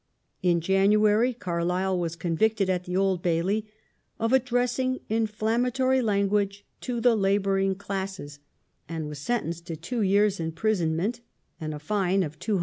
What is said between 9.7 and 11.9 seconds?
two yeai*s' imprisonment and a